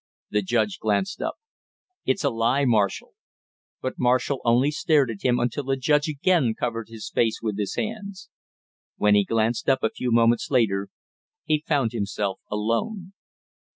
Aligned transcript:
The 0.31 0.41
judge 0.41 0.79
glanced 0.79 1.21
up. 1.21 1.35
"It's 2.07 2.23
a 2.23 2.31
lie, 2.31 2.65
Marshall!" 2.65 3.13
But 3.83 3.99
Marshall 3.99 4.41
only 4.43 4.71
stared 4.71 5.11
at 5.11 5.21
him 5.21 5.37
until 5.37 5.63
the 5.65 5.77
judge 5.77 6.07
again 6.07 6.55
covered 6.59 6.87
his 6.89 7.11
face 7.11 7.37
with 7.43 7.59
his 7.59 7.75
hands. 7.75 8.27
When 8.97 9.13
he 9.13 9.23
glanced 9.23 9.69
up 9.69 9.83
a 9.83 9.91
few 9.91 10.11
moments 10.11 10.49
later, 10.49 10.87
he 11.45 11.63
found 11.67 11.91
himself 11.91 12.39
alone. 12.49 13.13